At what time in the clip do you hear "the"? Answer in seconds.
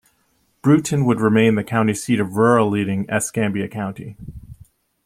1.53-1.63